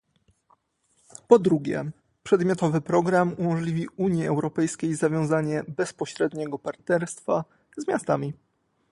Po 1.27 1.39
drugie, 1.39 1.91
przedmiotowy 2.23 2.81
program 2.81 3.33
umożliwi 3.37 3.87
Unii 3.97 4.25
Europejskiej 4.27 4.95
zawiązanie 4.95 5.63
bezpośredniego 5.67 6.59
partnerstwa 6.59 7.45
z 7.77 7.87
miastami 7.87 8.33